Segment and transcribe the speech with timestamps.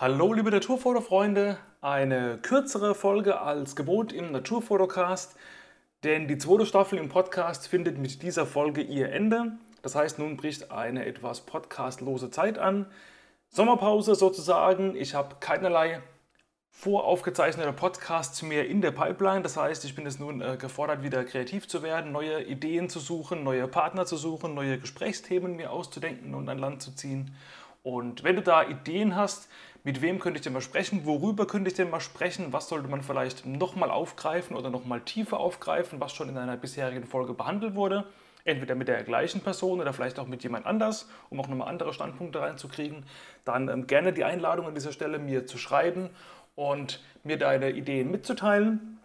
[0.00, 5.36] Hallo liebe Naturfotofreunde, eine kürzere Folge als gewohnt im Naturfotocast,
[6.04, 9.58] denn die zweite Staffel im Podcast findet mit dieser Folge ihr Ende.
[9.82, 12.86] Das heißt, nun bricht eine etwas podcastlose Zeit an.
[13.50, 14.96] Sommerpause sozusagen.
[14.96, 16.00] Ich habe keinerlei
[16.70, 19.42] voraufgezeichnete Podcasts mehr in der Pipeline.
[19.42, 23.00] Das heißt, ich bin jetzt nun äh, gefordert, wieder kreativ zu werden, neue Ideen zu
[23.00, 27.36] suchen, neue Partner zu suchen, neue Gesprächsthemen mir auszudenken und an Land zu ziehen.
[27.82, 29.48] Und wenn du da Ideen hast,
[29.82, 32.88] mit wem könnte ich denn mal sprechen, worüber könnte ich denn mal sprechen, was sollte
[32.88, 37.74] man vielleicht nochmal aufgreifen oder nochmal tiefer aufgreifen, was schon in einer bisherigen Folge behandelt
[37.74, 38.04] wurde,
[38.44, 41.94] entweder mit der gleichen Person oder vielleicht auch mit jemand anders, um auch nochmal andere
[41.94, 43.04] Standpunkte reinzukriegen,
[43.44, 46.10] dann ähm, gerne die Einladung an dieser Stelle mir zu schreiben
[46.56, 48.99] und mir deine Ideen mitzuteilen.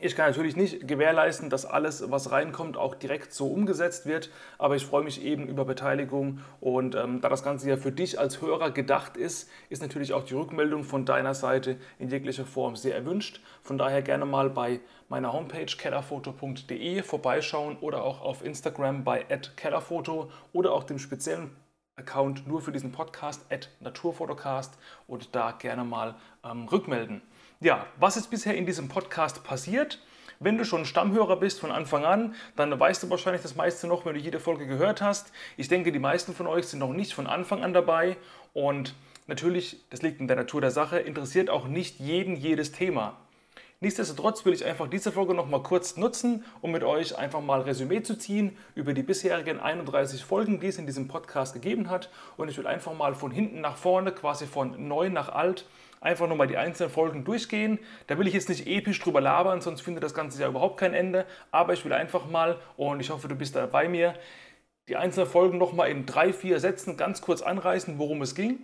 [0.00, 4.76] Ich kann natürlich nicht gewährleisten, dass alles, was reinkommt, auch direkt so umgesetzt wird, aber
[4.76, 8.40] ich freue mich eben über Beteiligung und ähm, da das Ganze ja für dich als
[8.40, 12.94] Hörer gedacht ist, ist natürlich auch die Rückmeldung von deiner Seite in jeglicher Form sehr
[12.94, 13.40] erwünscht.
[13.62, 14.78] Von daher gerne mal bei
[15.08, 19.24] meiner Homepage kellerfoto.de vorbeischauen oder auch auf Instagram bei
[19.56, 21.50] kellerfoto oder auch dem speziellen
[21.96, 23.44] Account nur für diesen Podcast,
[23.80, 24.78] Naturfotocast
[25.08, 27.20] und da gerne mal ähm, rückmelden.
[27.60, 29.98] Ja, was ist bisher in diesem Podcast passiert?
[30.38, 34.06] Wenn du schon Stammhörer bist von Anfang an, dann weißt du wahrscheinlich das meiste noch,
[34.06, 35.32] wenn du jede Folge gehört hast.
[35.56, 38.16] Ich denke, die meisten von euch sind noch nicht von Anfang an dabei
[38.52, 38.94] und
[39.26, 43.16] natürlich, das liegt in der Natur der Sache, interessiert auch nicht jeden jedes Thema.
[43.80, 47.62] Nichtsdestotrotz will ich einfach diese Folge noch mal kurz nutzen, um mit euch einfach mal
[47.62, 52.08] Resümee zu ziehen über die bisherigen 31 Folgen, die es in diesem Podcast gegeben hat.
[52.36, 55.64] Und ich will einfach mal von hinten nach vorne, quasi von neu nach alt,
[56.00, 57.78] einfach nochmal die einzelnen Folgen durchgehen.
[58.06, 60.94] Da will ich jetzt nicht episch drüber labern, sonst findet das Ganze ja überhaupt kein
[60.94, 61.26] Ende.
[61.50, 64.14] Aber ich will einfach mal, und ich hoffe, du bist da bei mir,
[64.88, 68.58] die einzelnen Folgen nochmal in drei, vier Sätzen ganz kurz anreißen, worum es ging.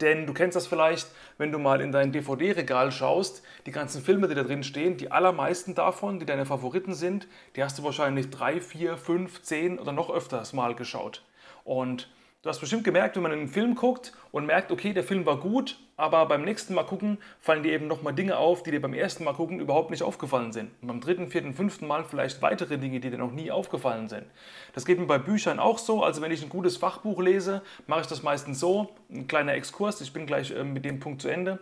[0.00, 4.28] Denn du kennst das vielleicht, wenn du mal in dein DVD-Regal schaust, die ganzen Filme,
[4.28, 8.30] die da drin stehen, die allermeisten davon, die deine Favoriten sind, die hast du wahrscheinlich
[8.30, 11.22] drei, vier, fünf, zehn oder noch öfters mal geschaut.
[11.64, 12.08] Und
[12.44, 15.38] Du hast bestimmt gemerkt, wenn man einen Film guckt und merkt, okay, der Film war
[15.38, 18.92] gut, aber beim nächsten Mal gucken fallen dir eben nochmal Dinge auf, die dir beim
[18.92, 20.70] ersten Mal gucken überhaupt nicht aufgefallen sind.
[20.82, 24.26] Und beim dritten, vierten, fünften Mal vielleicht weitere Dinge, die dir noch nie aufgefallen sind.
[24.74, 26.04] Das geht mir bei Büchern auch so.
[26.04, 28.90] Also wenn ich ein gutes Fachbuch lese, mache ich das meistens so.
[29.10, 31.60] Ein kleiner Exkurs, ich bin gleich äh, mit dem Punkt zu Ende.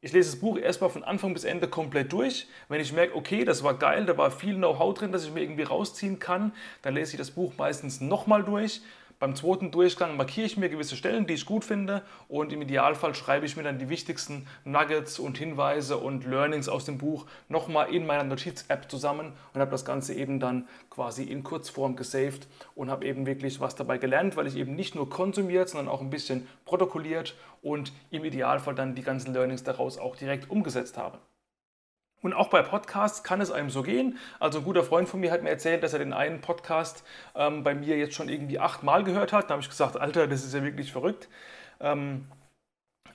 [0.00, 2.48] Ich lese das Buch erstmal von Anfang bis Ende komplett durch.
[2.68, 5.42] Wenn ich merke, okay, das war geil, da war viel Know-how drin, das ich mir
[5.42, 6.50] irgendwie rausziehen kann,
[6.82, 8.80] dann lese ich das Buch meistens nochmal durch.
[9.20, 13.16] Beim zweiten Durchgang markiere ich mir gewisse Stellen, die ich gut finde und im Idealfall
[13.16, 17.92] schreibe ich mir dann die wichtigsten Nuggets und Hinweise und Learnings aus dem Buch nochmal
[17.92, 22.46] in meiner Notiz-App zusammen und habe das Ganze eben dann quasi in Kurzform gesaved
[22.76, 26.00] und habe eben wirklich was dabei gelernt, weil ich eben nicht nur konsumiert, sondern auch
[26.00, 31.18] ein bisschen protokolliert und im Idealfall dann die ganzen Learnings daraus auch direkt umgesetzt habe.
[32.20, 34.18] Und auch bei Podcasts kann es einem so gehen.
[34.40, 37.04] Also ein guter Freund von mir hat mir erzählt, dass er den einen Podcast
[37.36, 39.46] ähm, bei mir jetzt schon irgendwie achtmal gehört hat.
[39.46, 41.28] Da habe ich gesagt, Alter, das ist ja wirklich verrückt.
[41.80, 42.26] Ähm,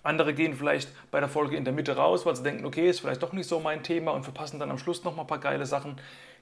[0.03, 3.01] andere gehen vielleicht bei der Folge in der Mitte raus, weil sie denken, okay, ist
[3.01, 5.39] vielleicht doch nicht so mein Thema und verpassen dann am Schluss noch mal ein paar
[5.39, 5.97] geile Sachen.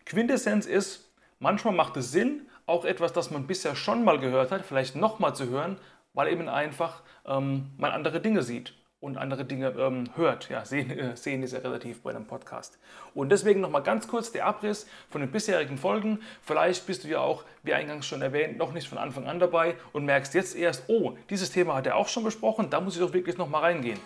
[0.06, 4.66] Quintessenz ist, manchmal macht es Sinn, auch etwas, das man bisher schon mal gehört hat,
[4.66, 5.78] vielleicht nochmal zu hören,
[6.14, 10.48] weil eben einfach ähm, man andere Dinge sieht und andere Dinge ähm, hört.
[10.50, 12.78] Ja, sehen, äh, sehen ist ja relativ bei einem Podcast.
[13.14, 16.20] Und deswegen nochmal ganz kurz der Abriss von den bisherigen Folgen.
[16.44, 19.76] Vielleicht bist du ja auch, wie eingangs schon erwähnt, noch nicht von Anfang an dabei
[19.92, 23.02] und merkst jetzt erst, oh, dieses Thema hat er auch schon besprochen, da muss ich
[23.02, 24.00] doch wirklich nochmal reingehen.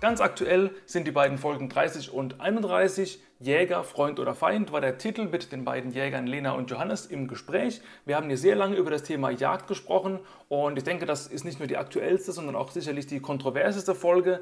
[0.00, 3.20] Ganz aktuell sind die beiden Folgen 30 und 31.
[3.38, 7.28] Jäger, Freund oder Feind war der Titel mit den beiden Jägern Lena und Johannes im
[7.28, 7.82] Gespräch.
[8.06, 10.18] Wir haben hier sehr lange über das Thema Jagd gesprochen
[10.48, 14.40] und ich denke, das ist nicht nur die aktuellste, sondern auch sicherlich die kontroverseste Folge.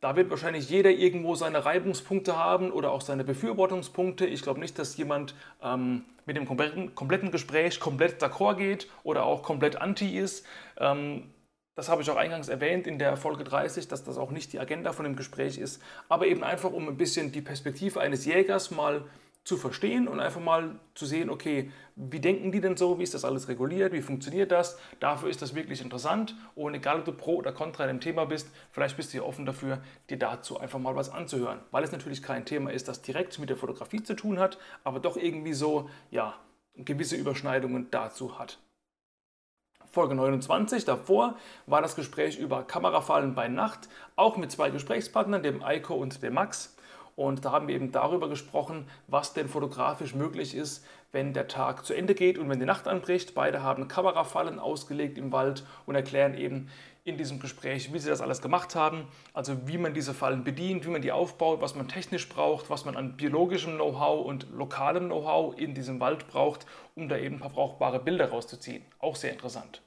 [0.00, 4.24] Da wird wahrscheinlich jeder irgendwo seine Reibungspunkte haben oder auch seine Befürwortungspunkte.
[4.24, 5.34] Ich glaube nicht, dass jemand
[5.64, 10.46] ähm, mit dem kompletten, kompletten Gespräch komplett d'accord geht oder auch komplett anti ist.
[10.78, 11.24] Ähm,
[11.74, 14.60] das habe ich auch eingangs erwähnt in der Folge 30, dass das auch nicht die
[14.60, 18.70] Agenda von dem Gespräch ist, aber eben einfach, um ein bisschen die Perspektive eines Jägers
[18.70, 19.04] mal
[19.44, 23.14] zu verstehen und einfach mal zu sehen, okay, wie denken die denn so, wie ist
[23.14, 24.78] das alles reguliert, wie funktioniert das?
[25.00, 28.50] Dafür ist das wirklich interessant und egal, ob du pro oder contra dem Thema bist,
[28.70, 32.22] vielleicht bist du ja offen dafür, dir dazu einfach mal was anzuhören, weil es natürlich
[32.22, 35.90] kein Thema ist, das direkt mit der Fotografie zu tun hat, aber doch irgendwie so,
[36.10, 36.34] ja,
[36.76, 38.58] gewisse Überschneidungen dazu hat.
[39.92, 40.86] Folge 29.
[40.86, 41.36] Davor
[41.66, 46.32] war das Gespräch über Kamerafallen bei Nacht, auch mit zwei Gesprächspartnern, dem Eiko und dem
[46.32, 46.74] Max.
[47.14, 51.84] Und da haben wir eben darüber gesprochen, was denn fotografisch möglich ist, wenn der Tag
[51.84, 53.34] zu Ende geht und wenn die Nacht anbricht.
[53.34, 56.70] Beide haben Kamerafallen ausgelegt im Wald und erklären eben
[57.04, 59.06] in diesem Gespräch, wie sie das alles gemacht haben.
[59.34, 62.84] Also wie man diese Fallen bedient, wie man die aufbaut, was man technisch braucht, was
[62.84, 67.40] man an biologischem Know-how und lokalem Know-how in diesem Wald braucht, um da eben ein
[67.40, 68.84] paar brauchbare Bilder rauszuziehen.
[69.00, 69.82] Auch sehr interessant.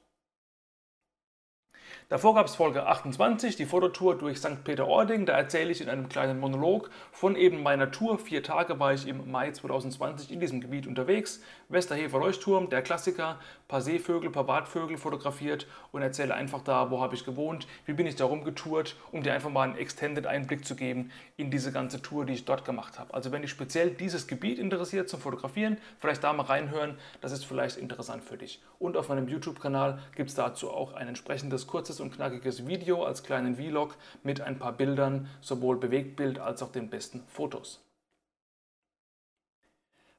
[2.07, 4.63] Davor gab es Folge 28, die Fototour durch St.
[4.63, 5.25] Peter-Ording.
[5.25, 8.19] Da erzähle ich in einem kleinen Monolog von eben meiner Tour.
[8.19, 11.41] Vier Tage war ich im Mai 2020 in diesem Gebiet unterwegs.
[11.67, 17.15] Westerhefer Leuchtturm, der Klassiker, paar Seevögel, paar Bartvögel fotografiert und erzähle einfach da, wo habe
[17.15, 20.75] ich gewohnt, wie bin ich da rumgetourt, um dir einfach mal einen Extended Einblick zu
[20.75, 23.15] geben in diese ganze Tour, die ich dort gemacht habe.
[23.15, 27.45] Also wenn dich speziell dieses Gebiet interessiert zum Fotografieren, vielleicht da mal reinhören, das ist
[27.45, 28.61] vielleicht interessant für dich.
[28.77, 33.24] Und auf meinem YouTube-Kanal gibt es dazu auch ein entsprechendes kurzes und knackiges Video als
[33.24, 37.86] kleinen Vlog mit ein paar Bildern, sowohl Bewegtbild als auch den besten Fotos.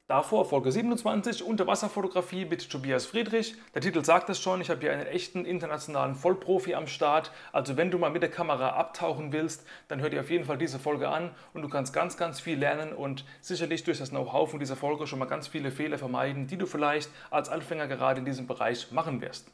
[0.09, 3.57] Davor Folge 27, Unterwasserfotografie mit Tobias Friedrich.
[3.75, 7.33] Der Titel sagt es schon, ich habe hier einen echten internationalen Vollprofi am Start.
[7.51, 10.59] Also wenn du mal mit der Kamera abtauchen willst, dann hör dir auf jeden Fall
[10.59, 14.49] diese Folge an und du kannst ganz, ganz viel lernen und sicherlich durch das Know-how
[14.49, 18.21] von dieser Folge schon mal ganz viele Fehler vermeiden, die du vielleicht als Anfänger gerade
[18.21, 19.51] in diesem Bereich machen wirst.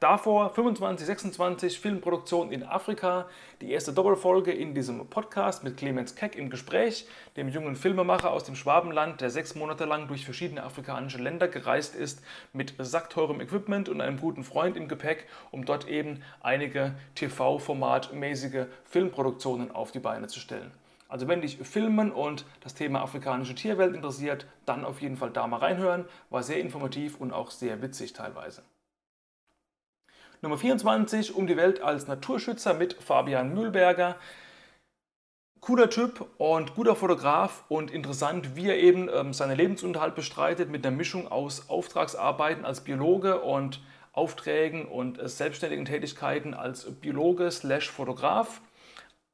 [0.00, 3.26] Davor 25, 26 Filmproduktion in Afrika,
[3.60, 8.44] die erste Doppelfolge in diesem Podcast mit Clemens Keck im Gespräch, dem jungen Filmemacher aus
[8.44, 12.22] dem Schwabenland, der sechs Monate lang durch verschiedene afrikanische Länder gereist ist,
[12.52, 19.72] mit sackteurem Equipment und einem guten Freund im Gepäck, um dort eben einige TV-formatmäßige Filmproduktionen
[19.72, 20.70] auf die Beine zu stellen.
[21.08, 25.48] Also wenn dich Filmen und das Thema afrikanische Tierwelt interessiert, dann auf jeden Fall da
[25.48, 26.04] mal reinhören.
[26.30, 28.62] War sehr informativ und auch sehr witzig teilweise.
[30.40, 34.14] Nummer 24, Um die Welt als Naturschützer mit Fabian Mühlberger.
[35.60, 40.86] Cooler Typ und guter Fotograf und interessant, wie er eben ähm, seinen Lebensunterhalt bestreitet mit
[40.86, 43.80] einer Mischung aus Auftragsarbeiten als Biologe und
[44.12, 48.60] Aufträgen und äh, selbstständigen Tätigkeiten als Biologe slash Fotograf.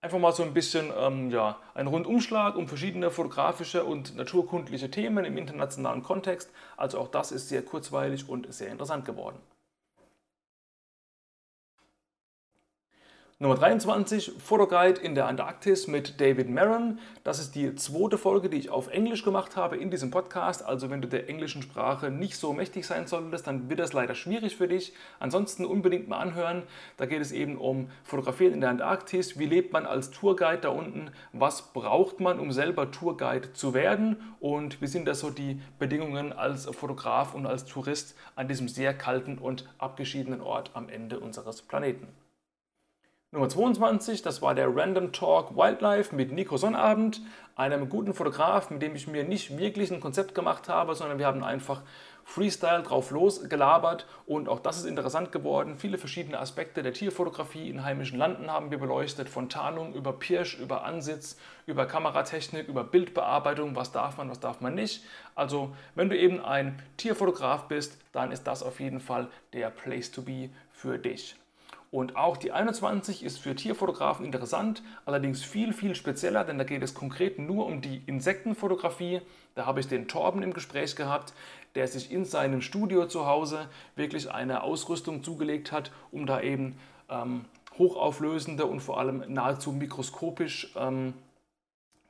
[0.00, 5.26] Einfach mal so ein bisschen ähm, ja, ein Rundumschlag um verschiedene fotografische und naturkundliche Themen
[5.26, 6.50] im internationalen Kontext.
[6.78, 9.38] Also auch das ist sehr kurzweilig und sehr interessant geworden.
[13.44, 16.99] Nummer 23, Fotoguide in der Antarktis mit David Maron.
[17.25, 20.64] Das ist die zweite Folge, die ich auf Englisch gemacht habe in diesem Podcast.
[20.64, 24.14] Also wenn du der englischen Sprache nicht so mächtig sein solltest, dann wird das leider
[24.14, 24.94] schwierig für dich.
[25.20, 26.62] Ansonsten unbedingt mal anhören.
[26.96, 29.38] Da geht es eben um Fotografieren in der Antarktis.
[29.38, 31.11] Wie lebt man als Tourguide da unten?
[31.35, 34.17] Was braucht man, um selber Tourguide zu werden?
[34.41, 38.94] Und wie sind das so die Bedingungen als Fotograf und als Tourist an diesem sehr
[38.94, 42.23] kalten und abgeschiedenen Ort am Ende unseres Planeten?
[43.34, 47.20] Nummer 22, das war der Random Talk Wildlife mit Nico Sonnabend,
[47.56, 51.26] einem guten Fotograf, mit dem ich mir nicht wirklich ein Konzept gemacht habe, sondern wir
[51.26, 51.82] haben einfach
[52.22, 55.78] Freestyle drauf losgelabert und auch das ist interessant geworden.
[55.78, 60.56] Viele verschiedene Aspekte der Tierfotografie in heimischen Landen haben wir beleuchtet, von Tarnung über Pirsch,
[60.60, 61.36] über Ansitz,
[61.66, 65.02] über Kameratechnik, über Bildbearbeitung, was darf man, was darf man nicht.
[65.34, 70.12] Also wenn du eben ein Tierfotograf bist, dann ist das auf jeden Fall der Place
[70.12, 71.34] to be für dich.
[71.94, 76.82] Und auch die 21 ist für Tierfotografen interessant, allerdings viel, viel spezieller, denn da geht
[76.82, 79.20] es konkret nur um die Insektenfotografie.
[79.55, 81.34] Da habe ich den Torben im Gespräch gehabt,
[81.77, 86.77] der sich in seinem Studio zu Hause wirklich eine Ausrüstung zugelegt hat, um da eben
[87.08, 87.44] ähm,
[87.79, 91.15] hochauflösende und vor allem nahezu mikroskopisch ähm,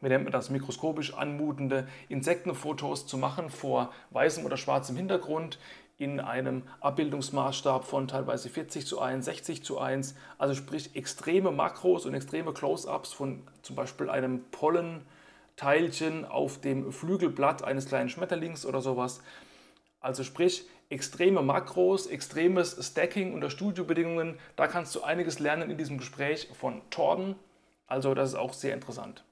[0.01, 5.59] wie nennt man das, mikroskopisch anmutende Insektenfotos zu machen vor weißem oder schwarzem Hintergrund
[5.97, 12.05] in einem Abbildungsmaßstab von teilweise 40 zu 1, 60 zu 1, also sprich extreme Makros
[12.05, 18.81] und extreme Close-ups von zum Beispiel einem Pollenteilchen auf dem Flügelblatt eines kleinen Schmetterlings oder
[18.81, 19.23] sowas.
[20.01, 25.99] Also sprich extreme Makros, extremes Stacking unter Studiobedingungen, da kannst du einiges lernen in diesem
[25.99, 27.37] Gespräch von Torben.
[27.87, 29.25] Also das ist auch sehr interessant.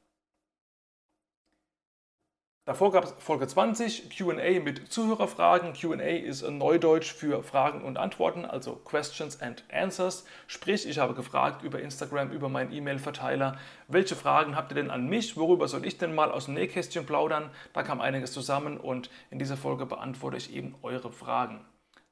[2.65, 5.73] Davor gab es Folge 20, QA mit Zuhörerfragen.
[5.73, 10.25] QA ist Neudeutsch für Fragen und Antworten, also Questions and Answers.
[10.47, 15.09] Sprich, ich habe gefragt über Instagram, über meinen E-Mail-Verteiler, welche Fragen habt ihr denn an
[15.09, 15.37] mich?
[15.37, 17.51] Worüber soll ich denn mal aus dem Nähkästchen plaudern?
[17.73, 21.65] Da kam einiges zusammen und in dieser Folge beantworte ich eben eure Fragen.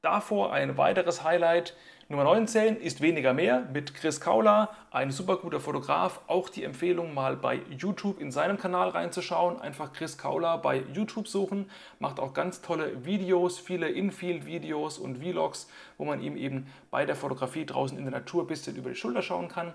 [0.03, 1.77] Davor ein weiteres Highlight.
[2.11, 6.19] Nummer 19 ist weniger mehr mit Chris Kaula, ein super guter Fotograf.
[6.27, 9.61] Auch die Empfehlung, mal bei YouTube in seinem Kanal reinzuschauen.
[9.61, 11.71] Einfach Chris Kaula bei YouTube suchen.
[12.01, 17.15] Macht auch ganz tolle Videos, viele Infield-Videos und Vlogs, wo man ihm eben bei der
[17.15, 19.73] Fotografie draußen in der Natur ein bisschen über die Schulter schauen kann.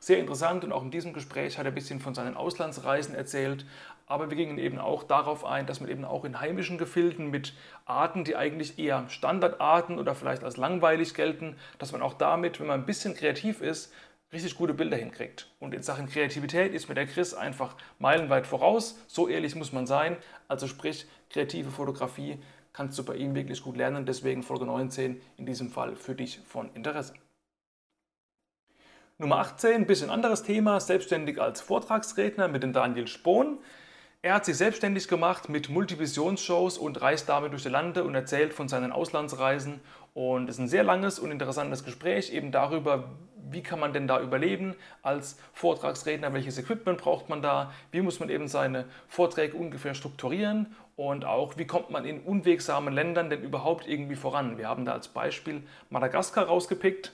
[0.00, 3.66] Sehr interessant und auch in diesem Gespräch hat er ein bisschen von seinen Auslandsreisen erzählt,
[4.06, 7.54] aber wir gingen eben auch darauf ein, dass man eben auch in heimischen Gefilden mit
[7.86, 12.66] Arten, die eigentlich eher Standardarten oder vielleicht als langweilig gelten, dass man auch damit, wenn
[12.66, 13.92] man ein bisschen kreativ ist,
[14.32, 15.48] richtig gute Bilder hinkriegt.
[15.60, 18.98] Und in Sachen Kreativität ist mir der Chris einfach meilenweit voraus.
[19.06, 20.16] So ehrlich muss man sein.
[20.48, 22.38] Also sprich, kreative Fotografie
[22.72, 24.04] kannst du bei ihm wirklich gut lernen.
[24.04, 27.14] Deswegen Folge 19 in diesem Fall für dich von Interesse.
[29.16, 33.58] Nummer 18, ein bisschen anderes Thema, selbstständig als Vortragsredner mit dem Daniel Spohn.
[34.24, 38.54] Er hat sich selbstständig gemacht mit Multivisionsshows und reist damit durch die Lande und erzählt
[38.54, 39.80] von seinen Auslandsreisen.
[40.14, 43.10] Und es ist ein sehr langes und interessantes Gespräch eben darüber,
[43.50, 48.18] wie kann man denn da überleben als Vortragsredner, welches Equipment braucht man da, wie muss
[48.18, 53.42] man eben seine Vorträge ungefähr strukturieren und auch wie kommt man in unwegsamen Ländern denn
[53.42, 54.56] überhaupt irgendwie voran.
[54.56, 57.12] Wir haben da als Beispiel Madagaskar rausgepickt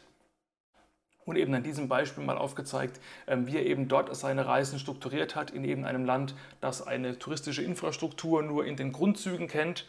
[1.31, 5.37] und eben an diesem Beispiel mal aufgezeigt, ähm, wie er eben dort seine Reisen strukturiert
[5.37, 9.87] hat in eben einem Land, das eine touristische Infrastruktur nur in den Grundzügen kennt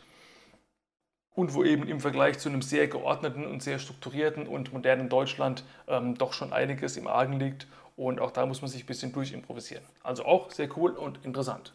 [1.34, 5.64] und wo eben im Vergleich zu einem sehr geordneten und sehr strukturierten und modernen Deutschland
[5.88, 9.12] ähm, doch schon einiges im Argen liegt und auch da muss man sich ein bisschen
[9.12, 9.84] durchimprovisieren.
[10.04, 11.74] Also auch sehr cool und interessant.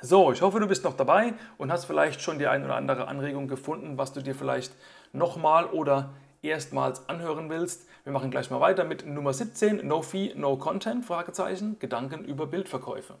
[0.00, 3.06] So, ich hoffe, du bist noch dabei und hast vielleicht schon die ein oder andere
[3.06, 4.72] Anregung gefunden, was du dir vielleicht
[5.12, 6.10] nochmal oder
[6.42, 7.88] erstmals anhören willst.
[8.04, 12.46] Wir machen gleich mal weiter mit Nummer 17, No Fee, No Content, Fragezeichen, Gedanken über
[12.46, 13.16] Bildverkäufe.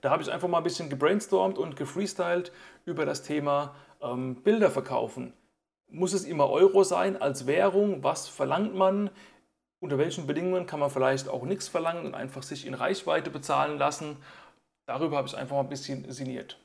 [0.00, 2.52] Da habe ich einfach mal ein bisschen gebrainstormt und gefreestylt
[2.84, 5.32] über das Thema ähm, Bilder verkaufen.
[5.88, 8.02] Muss es immer Euro sein als Währung?
[8.02, 9.10] Was verlangt man?
[9.80, 13.78] Unter welchen Bedingungen kann man vielleicht auch nichts verlangen und einfach sich in Reichweite bezahlen
[13.78, 14.16] lassen?
[14.86, 16.58] Darüber habe ich einfach mal ein bisschen sinniert.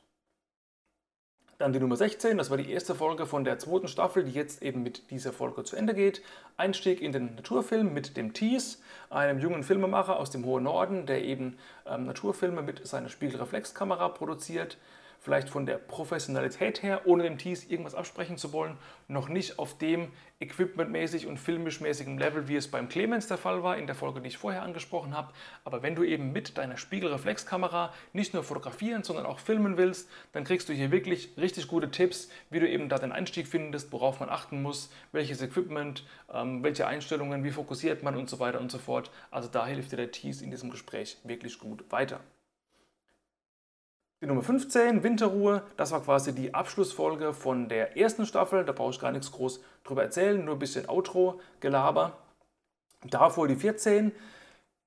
[1.61, 4.63] Dann die Nummer 16, das war die erste Folge von der zweiten Staffel, die jetzt
[4.63, 6.23] eben mit dieser Folge zu Ende geht.
[6.57, 8.79] Einstieg in den Naturfilm mit dem Tease,
[9.11, 14.79] einem jungen Filmemacher aus dem hohen Norden, der eben ähm, Naturfilme mit seiner Spiegelreflexkamera produziert
[15.21, 18.75] vielleicht von der Professionalität her, ohne dem Tees irgendwas absprechen zu wollen,
[19.07, 23.77] noch nicht auf dem equipmentmäßig und filmischmäßigen Level, wie es beim Clemens der Fall war,
[23.77, 25.31] in der Folge, die ich vorher angesprochen habe.
[25.63, 30.43] Aber wenn du eben mit deiner Spiegelreflexkamera nicht nur fotografieren, sondern auch filmen willst, dann
[30.43, 34.19] kriegst du hier wirklich richtig gute Tipps, wie du eben da den Einstieg findest, worauf
[34.19, 38.71] man achten muss, welches Equipment, ähm, welche Einstellungen, wie fokussiert man und so weiter und
[38.71, 39.11] so fort.
[39.29, 42.21] Also da hilft dir der Tees in diesem Gespräch wirklich gut weiter.
[44.21, 48.63] Die Nummer 15, Winterruhe, das war quasi die Abschlussfolge von der ersten Staffel.
[48.63, 52.19] Da brauche ich gar nichts groß drüber erzählen, nur ein bisschen Outro, Gelaber.
[53.03, 54.11] Davor die 14,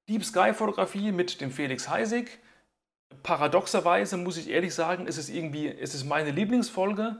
[0.08, 2.38] Deep Sky Fotografie mit dem Felix Heisig.
[3.24, 7.16] Paradoxerweise muss ich ehrlich sagen, es ist es ist meine Lieblingsfolge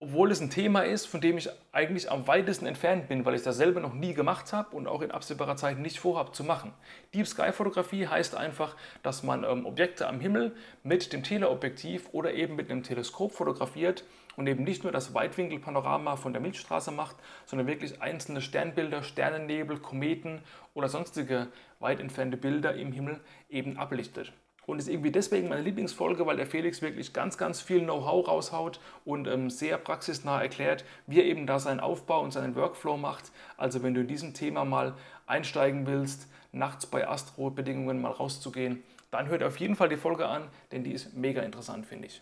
[0.00, 3.42] obwohl es ein Thema ist, von dem ich eigentlich am weitesten entfernt bin, weil ich
[3.42, 6.72] das selber noch nie gemacht habe und auch in absehbarer Zeit nicht vorhabe zu machen.
[7.14, 12.32] Deep Sky Fotografie heißt einfach, dass man ähm, Objekte am Himmel mit dem Teleobjektiv oder
[12.32, 14.04] eben mit einem Teleskop fotografiert
[14.36, 19.80] und eben nicht nur das Weitwinkelpanorama von der Milchstraße macht, sondern wirklich einzelne Sternbilder, Sternennebel,
[19.80, 20.42] Kometen
[20.74, 21.48] oder sonstige
[21.80, 24.32] weit entfernte Bilder im Himmel eben ablichtet
[24.68, 28.80] und ist irgendwie deswegen meine Lieblingsfolge, weil der Felix wirklich ganz, ganz viel Know-how raushaut
[29.06, 33.32] und ähm, sehr praxisnah erklärt, wie er eben da seinen Aufbau und seinen Workflow macht.
[33.56, 34.94] Also wenn du in diesem Thema mal
[35.26, 40.48] einsteigen willst, nachts bei Astro-Bedingungen mal rauszugehen, dann hört auf jeden Fall die Folge an,
[40.70, 42.20] denn die ist mega interessant, finde ich.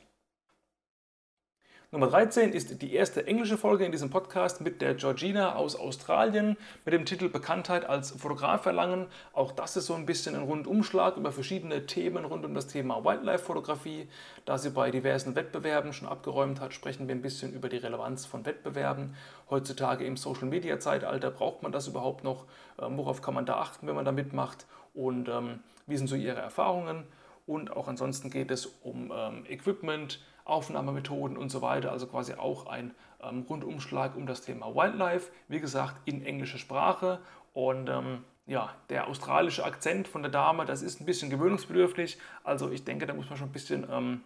[1.93, 6.57] Nummer 13 ist die erste englische Folge in diesem Podcast mit der Georgina aus Australien
[6.85, 9.07] mit dem Titel Bekanntheit als Fotograf erlangen.
[9.33, 13.05] Auch das ist so ein bisschen ein Rundumschlag über verschiedene Themen rund um das Thema
[13.05, 14.09] Wildlife-Fotografie.
[14.45, 18.27] Da sie bei diversen Wettbewerben schon abgeräumt hat, sprechen wir ein bisschen über die Relevanz
[18.27, 19.15] von Wettbewerben.
[19.49, 22.47] Heutzutage im Social-Media-Zeitalter braucht man das überhaupt noch?
[22.81, 24.67] Ähm, worauf kann man da achten, wenn man da mitmacht?
[24.93, 27.05] Und ähm, wie sind so ihre Erfahrungen?
[27.47, 31.93] Und auch ansonsten geht es um ähm, Equipment, Aufnahmemethoden und so weiter.
[31.93, 35.31] Also quasi auch ein ähm, Rundumschlag um das Thema Wildlife.
[35.49, 37.21] Wie gesagt, in englischer Sprache.
[37.53, 42.19] Und ähm, ja, der australische Akzent von der Dame, das ist ein bisschen gewöhnungsbedürftig.
[42.45, 44.23] Also ich denke, da muss man schon ein bisschen ähm,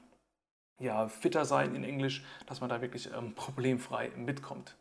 [0.78, 4.76] ja, fitter sein in Englisch, dass man da wirklich ähm, problemfrei mitkommt.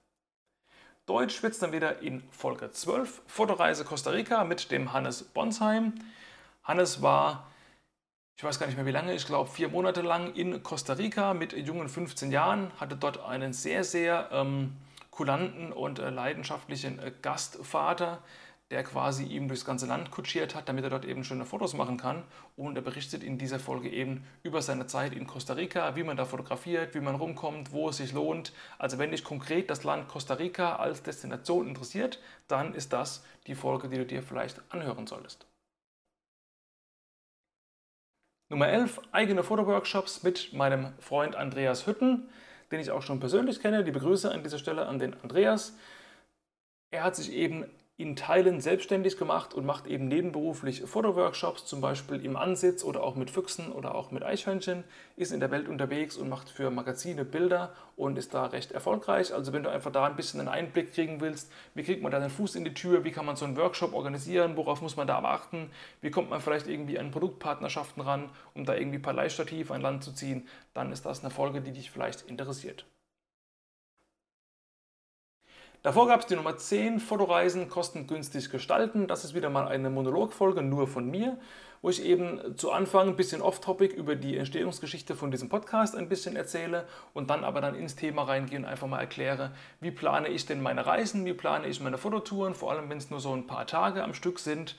[1.05, 5.93] Deutsch wird es dann wieder in Folge 12, Fotoreise Costa Rica mit dem Hannes Bonsheim.
[6.63, 7.47] Hannes war
[8.39, 11.33] ich weiß gar nicht mehr wie lange, ich glaube vier Monate lang in Costa Rica
[11.33, 14.77] mit jungen 15 Jahren, hatte dort einen sehr, sehr ähm,
[15.11, 18.19] kulanten und äh, leidenschaftlichen äh, Gastvater,
[18.71, 21.97] der quasi ihm durchs ganze Land kutschiert hat, damit er dort eben schöne Fotos machen
[21.97, 22.23] kann.
[22.55, 26.15] Und er berichtet in dieser Folge eben über seine Zeit in Costa Rica, wie man
[26.15, 28.53] da fotografiert, wie man rumkommt, wo es sich lohnt.
[28.77, 33.55] Also wenn dich konkret das Land Costa Rica als Destination interessiert, dann ist das die
[33.55, 35.45] Folge, die du dir vielleicht anhören solltest.
[38.51, 42.29] Nummer 11, eigene Fotoworkshops mit meinem Freund Andreas Hütten,
[42.71, 43.83] den ich auch schon persönlich kenne.
[43.83, 45.77] Die Begrüße an dieser Stelle an den Andreas.
[46.89, 47.65] Er hat sich eben
[47.99, 53.15] in Teilen selbstständig gemacht und macht eben nebenberuflich Fotoworkshops, zum Beispiel im Ansitz oder auch
[53.15, 54.85] mit Füchsen oder auch mit Eichhörnchen,
[55.17, 59.33] ist in der Welt unterwegs und macht für Magazine Bilder und ist da recht erfolgreich.
[59.33, 62.21] Also wenn du einfach da ein bisschen einen Einblick kriegen willst, wie kriegt man da
[62.21, 65.05] den Fuß in die Tür, wie kann man so einen Workshop organisieren, worauf muss man
[65.05, 69.11] da achten, wie kommt man vielleicht irgendwie an Produktpartnerschaften ran, um da irgendwie ein paar
[69.11, 72.85] Leihstativ an Land zu ziehen, dann ist das eine Folge, die dich vielleicht interessiert.
[75.81, 79.07] Davor gab es die Nummer 10, Fotoreisen kostengünstig gestalten.
[79.07, 81.37] Das ist wieder mal eine Monologfolge nur von mir,
[81.81, 86.09] wo ich eben zu Anfang ein bisschen off-topic über die Entstehungsgeschichte von diesem Podcast ein
[86.09, 90.27] bisschen erzähle und dann aber dann ins Thema reingehe und einfach mal erkläre, wie plane
[90.27, 93.33] ich denn meine Reisen, wie plane ich meine Fototouren, vor allem wenn es nur so
[93.33, 94.75] ein paar Tage am Stück sind.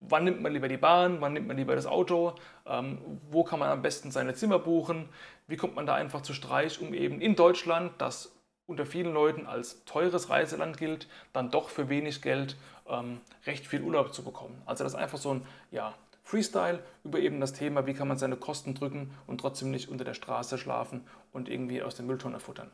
[0.00, 2.98] Wann nimmt man lieber die Bahn, wann nimmt man lieber das Auto, ähm,
[3.30, 5.10] wo kann man am besten seine Zimmer buchen,
[5.48, 8.33] wie kommt man da einfach zu Streich, um eben in Deutschland das
[8.66, 12.56] unter vielen Leuten als teures Reiseland gilt, dann doch für wenig Geld
[12.88, 14.60] ähm, recht viel Urlaub zu bekommen.
[14.66, 18.16] Also das ist einfach so ein ja, Freestyle über eben das Thema, wie kann man
[18.16, 22.40] seine Kosten drücken und trotzdem nicht unter der Straße schlafen und irgendwie aus der Mülltonne
[22.40, 22.70] futtern.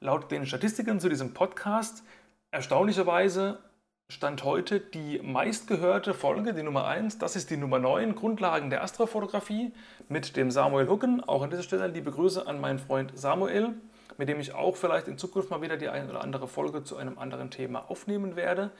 [0.00, 2.04] Laut den Statistiken zu diesem Podcast
[2.50, 3.58] erstaunlicherweise
[4.08, 7.18] Stand heute die meistgehörte Folge, die Nummer 1.
[7.18, 9.72] Das ist die Nummer 9, Grundlagen der Astrofotografie
[10.08, 11.24] mit dem Samuel Hucken.
[11.24, 13.74] Auch an dieser Stelle liebe Grüße an meinen Freund Samuel,
[14.16, 16.96] mit dem ich auch vielleicht in Zukunft mal wieder die eine oder andere Folge zu
[16.96, 18.70] einem anderen Thema aufnehmen werde.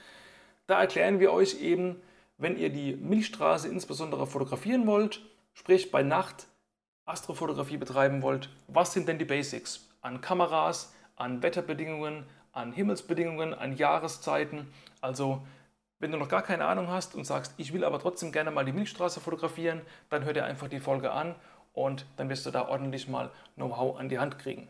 [0.69, 2.01] Da erklären wir euch eben,
[2.39, 5.23] wenn ihr die Milchstraße insbesondere fotografieren wollt,
[5.55, 6.47] sprich bei Nacht
[7.05, 13.77] Astrofotografie betreiben wollt, was sind denn die Basics an Kameras, an Wetterbedingungen, an Himmelsbedingungen, an
[13.77, 14.73] Jahreszeiten.
[15.01, 15.47] Also
[15.99, 18.65] wenn du noch gar keine Ahnung hast und sagst, ich will aber trotzdem gerne mal
[18.65, 21.35] die Milchstraße fotografieren, dann hör dir einfach die Folge an
[21.73, 24.69] und dann wirst du da ordentlich mal Know-how an die Hand kriegen.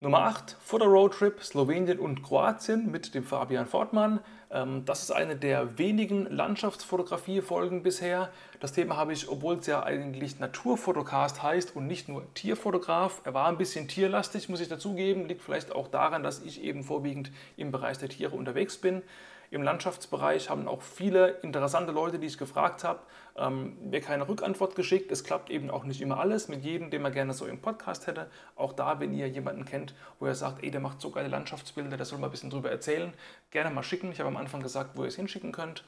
[0.00, 4.20] Nummer 8, Foto-Roadtrip Slowenien und Kroatien mit dem Fabian Fortmann.
[4.48, 8.30] Ähm, das ist eine der wenigen Landschaftsfotografie-Folgen bisher.
[8.60, 13.22] Das Thema habe ich, obwohl es ja eigentlich Naturfotocast heißt und nicht nur Tierfotograf.
[13.24, 15.26] Er war ein bisschen tierlastig, muss ich dazugeben.
[15.26, 19.02] Liegt vielleicht auch daran, dass ich eben vorwiegend im Bereich der Tiere unterwegs bin.
[19.50, 23.00] Im Landschaftsbereich haben auch viele interessante Leute, die ich gefragt habe,
[23.40, 25.10] ähm, mir keine Rückantwort geschickt.
[25.12, 28.06] Es klappt eben auch nicht immer alles mit jedem, den man gerne so im Podcast
[28.06, 28.30] hätte.
[28.56, 31.96] Auch da, wenn ihr jemanden kennt, wo ihr sagt, ey, der macht so geile Landschaftsbilder,
[31.96, 33.12] der soll mal ein bisschen drüber erzählen,
[33.50, 34.12] gerne mal schicken.
[34.12, 35.84] Ich habe am Anfang gesagt, wo ihr es hinschicken könnt.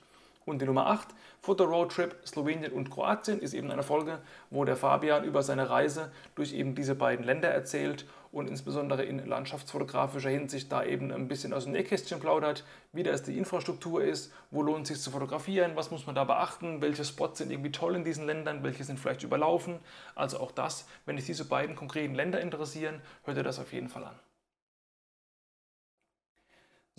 [0.46, 1.08] Und die Nummer 8,
[1.40, 5.68] Foto Road Trip Slowenien und Kroatien, ist eben eine Folge, wo der Fabian über seine
[5.68, 11.28] Reise durch eben diese beiden Länder erzählt und insbesondere in landschaftsfotografischer Hinsicht da eben ein
[11.28, 15.10] bisschen aus dem Nähkästchen plaudert, wie das die Infrastruktur ist, wo lohnt es sich zu
[15.10, 18.84] fotografieren, was muss man da beachten, welche Spots sind irgendwie toll in diesen Ländern, welche
[18.84, 19.80] sind vielleicht überlaufen.
[20.14, 23.88] Also auch das, wenn dich diese beiden konkreten Länder interessieren, hört ihr das auf jeden
[23.88, 24.18] Fall an.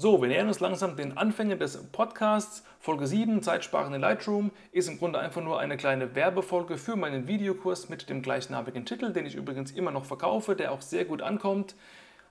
[0.02, 2.64] So, wir nähern uns langsam den Anfängen des Podcasts.
[2.80, 7.28] Folge 7, Zeitsparen in Lightroom, ist im Grunde einfach nur eine kleine Werbefolge für meinen
[7.28, 11.22] Videokurs mit dem gleichnamigen Titel, den ich übrigens immer noch verkaufe, der auch sehr gut
[11.22, 11.76] ankommt.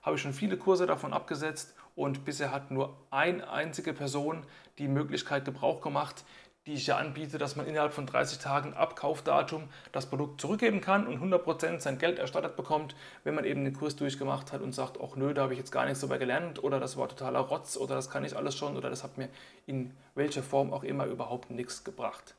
[0.01, 4.43] Habe ich schon viele Kurse davon abgesetzt und bisher hat nur eine einzige Person
[4.77, 6.25] die Möglichkeit Gebrauch gemacht,
[6.67, 10.79] die ich ja anbiete, dass man innerhalb von 30 Tagen ab Kaufdatum das Produkt zurückgeben
[10.79, 14.73] kann und 100% sein Geld erstattet bekommt, wenn man eben den Kurs durchgemacht hat und
[14.73, 17.39] sagt, ach nö, da habe ich jetzt gar nichts darüber gelernt oder das war totaler
[17.39, 19.29] Rotz oder das kann ich alles schon oder das hat mir
[19.65, 22.35] in welcher Form auch immer überhaupt nichts gebracht.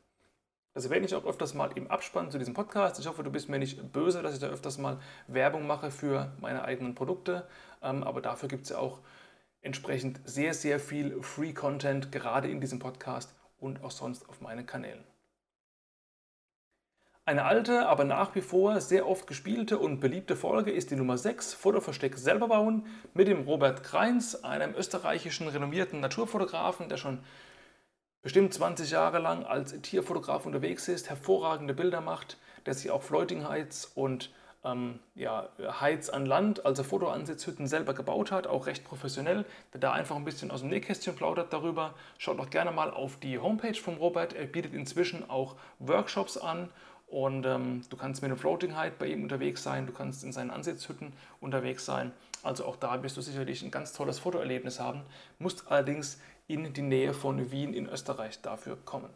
[0.74, 2.98] Das erwähne ich auch öfters mal im Abspann zu diesem Podcast.
[2.98, 6.32] Ich hoffe, du bist mir nicht böse, dass ich da öfters mal Werbung mache für
[6.40, 7.46] meine eigenen Produkte,
[7.82, 9.00] ähm, aber dafür gibt es ja auch
[9.62, 14.66] entsprechend sehr, sehr viel Free Content, gerade in diesem Podcast und auch sonst auf meinen
[14.66, 15.04] Kanälen.
[17.24, 21.16] Eine alte, aber nach wie vor sehr oft gespielte und beliebte Folge ist die Nummer
[21.16, 27.20] 6, Fotoversteck selber bauen, mit dem Robert Kreins, einem österreichischen renommierten Naturfotografen, der schon
[28.22, 33.92] bestimmt 20 Jahre lang als Tierfotograf unterwegs ist, hervorragende Bilder macht, der sich auf Fleutingheiz
[33.94, 34.32] und
[34.64, 35.48] ähm, ja,
[35.80, 40.24] Heiz an Land, also Fotoansitzhütten selber gebaut hat, auch recht professionell, der da einfach ein
[40.24, 41.94] bisschen aus dem Nähkästchen plaudert darüber.
[42.18, 44.32] Schaut doch gerne mal auf die Homepage vom Robert.
[44.34, 46.68] Er bietet inzwischen auch Workshops an
[47.08, 50.32] und ähm, du kannst mit dem Floating Height bei ihm unterwegs sein, du kannst in
[50.32, 52.12] seinen Ansitzhütten unterwegs sein.
[52.42, 55.02] Also auch da wirst du sicherlich ein ganz tolles Fotoerlebnis haben,
[55.38, 59.10] musst allerdings in die Nähe von Wien in Österreich dafür kommen.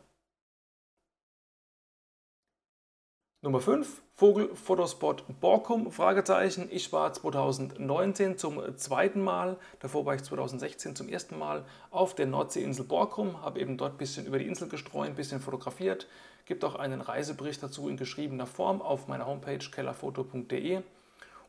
[3.42, 6.68] Nummer 5, Vogelfotospot Borkum, Fragezeichen.
[6.72, 12.24] Ich war 2019 zum zweiten Mal, davor war ich 2016 zum ersten Mal auf der
[12.26, 16.08] Nordseeinsel Borkum, habe eben dort ein bisschen über die Insel gestreut, ein bisschen fotografiert.
[16.46, 20.80] Gibt auch einen Reisebericht dazu in geschriebener Form auf meiner Homepage kellerfoto.de.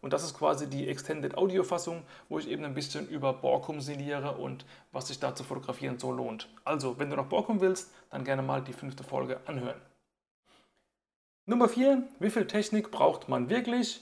[0.02, 3.80] Und das ist quasi die Extended Audio Fassung, wo ich eben ein bisschen über Borkum
[3.80, 6.50] sinniere und was sich da zu fotografieren so lohnt.
[6.66, 9.87] Also, wenn du nach Borkum willst, dann gerne mal die fünfte Folge anhören.
[11.50, 14.02] Nummer 4, wie viel Technik braucht man wirklich?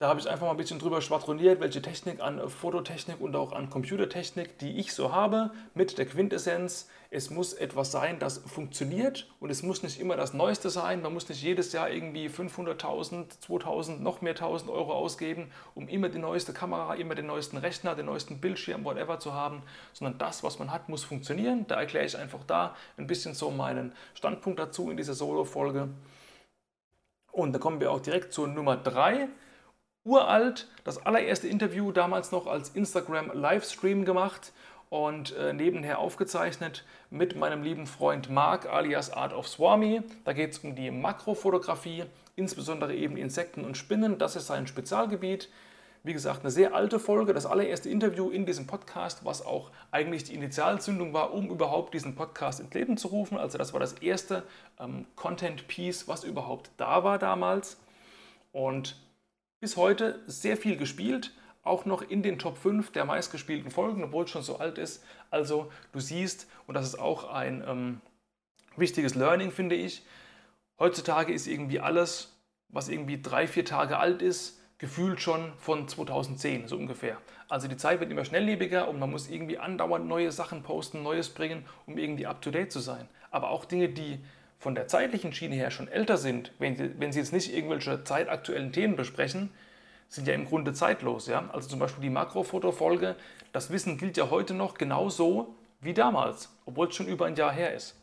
[0.00, 3.52] Da habe ich einfach mal ein bisschen drüber schwadroniert, welche Technik an Fototechnik und auch
[3.52, 6.88] an Computertechnik, die ich so habe, mit der Quintessenz.
[7.10, 11.00] Es muss etwas sein, das funktioniert und es muss nicht immer das Neueste sein.
[11.00, 16.08] Man muss nicht jedes Jahr irgendwie 500.000, 2.000, noch mehr 1.000 Euro ausgeben, um immer
[16.08, 20.42] die neueste Kamera, immer den neuesten Rechner, den neuesten Bildschirm, whatever zu haben, sondern das,
[20.42, 21.66] was man hat, muss funktionieren.
[21.68, 25.90] Da erkläre ich einfach da ein bisschen so meinen Standpunkt dazu in dieser Solo-Folge.
[27.32, 29.28] Und da kommen wir auch direkt zur Nummer 3.
[30.04, 34.52] Uralt, das allererste Interview damals noch als Instagram Livestream gemacht
[34.90, 40.02] und äh, nebenher aufgezeichnet mit meinem lieben Freund Mark alias Art of Swami.
[40.24, 42.04] Da geht es um die Makrofotografie,
[42.36, 44.18] insbesondere eben Insekten und Spinnen.
[44.18, 45.48] Das ist sein Spezialgebiet.
[46.04, 50.24] Wie gesagt, eine sehr alte Folge, das allererste Interview in diesem Podcast, was auch eigentlich
[50.24, 53.38] die Initialzündung war, um überhaupt diesen Podcast ins Leben zu rufen.
[53.38, 54.42] Also das war das erste
[54.80, 57.80] ähm, Content-Piece, was überhaupt da war damals.
[58.50, 58.96] Und
[59.60, 64.24] bis heute sehr viel gespielt, auch noch in den Top 5 der meistgespielten Folgen, obwohl
[64.24, 65.04] es schon so alt ist.
[65.30, 68.00] Also du siehst, und das ist auch ein ähm,
[68.76, 70.04] wichtiges Learning, finde ich,
[70.80, 72.36] heutzutage ist irgendwie alles,
[72.70, 77.16] was irgendwie drei, vier Tage alt ist, gefühlt schon von 2010, so ungefähr.
[77.48, 81.28] Also die Zeit wird immer schnelllebiger und man muss irgendwie andauernd neue Sachen posten, Neues
[81.28, 83.08] bringen, um irgendwie up-to-date zu sein.
[83.30, 84.18] Aber auch Dinge, die
[84.58, 88.02] von der zeitlichen Schiene her schon älter sind, wenn Sie, wenn Sie jetzt nicht irgendwelche
[88.02, 89.50] zeitaktuellen Themen besprechen,
[90.08, 91.28] sind ja im Grunde zeitlos.
[91.28, 91.48] Ja?
[91.52, 93.14] Also zum Beispiel die Makrofotofolge,
[93.52, 97.52] das Wissen gilt ja heute noch genauso wie damals, obwohl es schon über ein Jahr
[97.52, 98.01] her ist.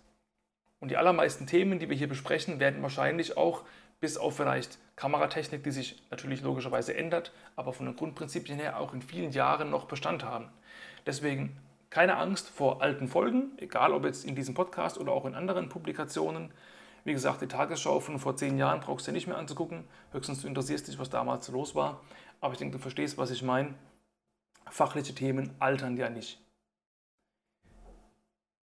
[0.80, 3.64] Und die allermeisten Themen, die wir hier besprechen, werden wahrscheinlich auch
[4.00, 8.94] bis auf vielleicht Kameratechnik, die sich natürlich logischerweise ändert, aber von den Grundprinzipien her auch
[8.94, 10.50] in vielen Jahren noch Bestand haben.
[11.06, 11.58] Deswegen
[11.90, 15.70] keine Angst vor alten Folgen, egal ob jetzt in diesem Podcast oder auch in anderen
[15.70, 16.54] Publikationen.
[17.04, 19.86] Wie gesagt, die Tagesschau von vor zehn Jahren brauchst du nicht mehr anzugucken.
[20.12, 22.02] Höchstens du interessierst dich, was damals los war.
[22.42, 23.74] Aber ich denke, du verstehst, was ich meine.
[24.70, 26.40] Fachliche Themen altern ja nicht.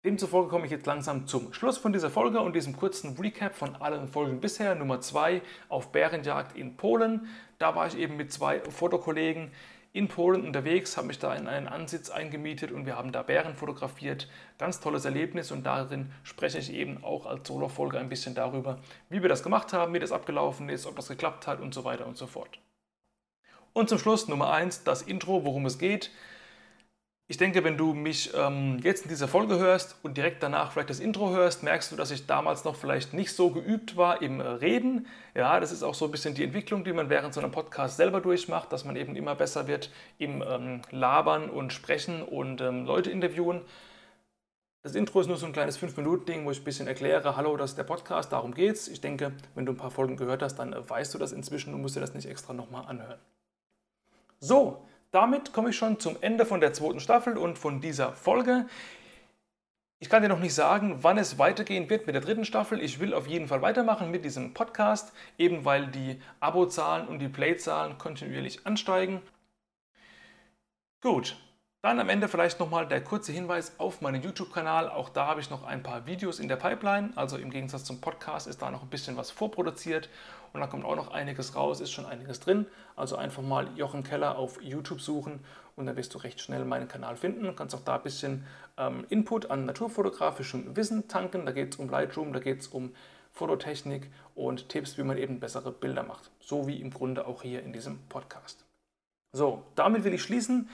[0.06, 3.78] Demzufolge komme ich jetzt langsam zum Schluss von dieser Folge und diesem kurzen Recap von
[3.78, 4.76] allen Folgen bisher.
[4.76, 7.28] Nummer 2 auf Bärenjagd in Polen.
[7.58, 9.52] Da war ich eben mit zwei Fotokollegen
[9.94, 13.56] in Polen unterwegs, habe mich da in einen Ansitz eingemietet und wir haben da Bären
[13.56, 14.28] fotografiert.
[14.58, 19.22] Ganz tolles Erlebnis und darin spreche ich eben auch als Solo-Folge ein bisschen darüber, wie
[19.22, 22.08] wir das gemacht haben, wie das abgelaufen ist, ob das geklappt hat und so weiter
[22.08, 22.60] und so fort.
[23.72, 26.12] Und zum Schluss Nummer 1, das Intro, worum es geht.
[27.28, 30.90] Ich denke, wenn du mich ähm, jetzt in dieser Folge hörst und direkt danach vielleicht
[30.90, 34.42] das Intro hörst, merkst du, dass ich damals noch vielleicht nicht so geübt war im
[34.42, 35.08] äh, Reden.
[35.34, 37.96] Ja, das ist auch so ein bisschen die Entwicklung, die man während so einem Podcast
[37.96, 42.86] selber durchmacht, dass man eben immer besser wird im ähm, Labern und Sprechen und ähm,
[42.86, 43.62] Leute interviewen.
[44.84, 47.70] Das Intro ist nur so ein kleines 5-Minuten-Ding, wo ich ein bisschen erkläre, hallo, das
[47.70, 48.90] ist der Podcast, darum geht's.
[48.90, 51.74] Ich denke, wenn du ein paar Folgen gehört hast, dann äh, weißt du das inzwischen
[51.74, 53.20] und musst dir das nicht extra nochmal anhören.
[54.42, 58.66] So, damit komme ich schon zum Ende von der zweiten Staffel und von dieser Folge.
[60.00, 62.82] Ich kann dir noch nicht sagen, wann es weitergehen wird mit der dritten Staffel.
[62.82, 67.30] Ich will auf jeden Fall weitermachen mit diesem Podcast, eben weil die Abozahlen und die
[67.30, 69.22] Playzahlen kontinuierlich ansteigen.
[71.00, 71.38] Gut,
[71.84, 74.88] dann am Ende vielleicht nochmal der kurze Hinweis auf meinen YouTube-Kanal.
[74.88, 77.12] Auch da habe ich noch ein paar Videos in der Pipeline.
[77.16, 80.08] Also im Gegensatz zum Podcast ist da noch ein bisschen was vorproduziert.
[80.54, 82.68] Und da kommt auch noch einiges raus, ist schon einiges drin.
[82.96, 85.42] Also einfach mal Jochen Keller auf YouTube suchen
[85.76, 87.44] und dann wirst du recht schnell meinen Kanal finden.
[87.44, 91.46] Du kannst auch da ein bisschen ähm, Input an naturfotografischem Wissen tanken.
[91.46, 92.96] Da geht es um Lightroom, da geht es um
[93.34, 96.32] Fototechnik und Tipps, wie man eben bessere Bilder macht.
[96.40, 98.64] So wie im Grunde auch hier in diesem Podcast.
[99.34, 100.70] So, damit will ich schließen.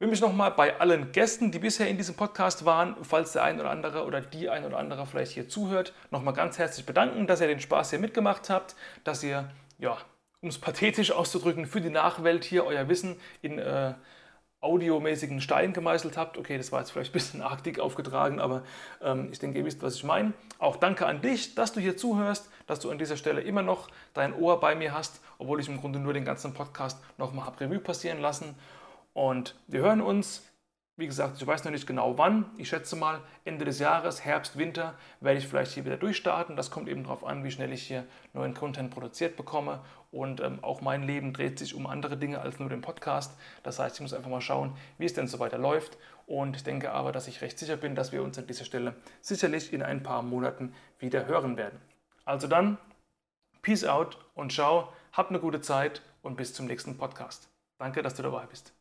[0.00, 3.42] Ich will mich nochmal bei allen Gästen, die bisher in diesem Podcast waren, falls der
[3.42, 7.26] ein oder andere oder die ein oder andere vielleicht hier zuhört, nochmal ganz herzlich bedanken,
[7.26, 9.98] dass ihr den Spaß hier mitgemacht habt, dass ihr ja,
[10.40, 13.92] um es pathetisch auszudrücken, für die Nachwelt hier euer Wissen in äh,
[14.62, 16.38] audiomäßigen Stein gemeißelt habt.
[16.38, 18.62] Okay, das war jetzt vielleicht ein bisschen arg dick aufgetragen, aber
[19.02, 20.32] ähm, ich denke, ihr wisst, was ich meine.
[20.58, 23.88] Auch danke an dich, dass du hier zuhörst, dass du an dieser Stelle immer noch
[24.14, 27.60] dein Ohr bei mir hast, obwohl ich im Grunde nur den ganzen Podcast nochmal habe
[27.60, 28.54] Revue passieren lassen.
[29.12, 30.50] Und wir hören uns
[31.00, 32.44] wie gesagt, ich weiß noch nicht genau wann.
[32.58, 36.56] Ich schätze mal Ende des Jahres, Herbst, Winter, werde ich vielleicht hier wieder durchstarten.
[36.56, 39.80] Das kommt eben darauf an, wie schnell ich hier neuen Content produziert bekomme.
[40.10, 43.36] Und ähm, auch mein Leben dreht sich um andere Dinge als nur den Podcast.
[43.62, 45.96] Das heißt, ich muss einfach mal schauen, wie es denn so weiter läuft.
[46.26, 48.94] Und ich denke aber, dass ich recht sicher bin, dass wir uns an dieser Stelle
[49.22, 51.80] sicherlich in ein paar Monaten wieder hören werden.
[52.26, 52.76] Also dann,
[53.62, 57.48] Peace out und ciao, habt eine gute Zeit und bis zum nächsten Podcast.
[57.78, 58.79] Danke, dass du dabei bist.